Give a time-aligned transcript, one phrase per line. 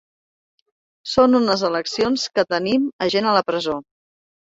[1.11, 3.77] Són unes eleccions que tenim a gent a la presó.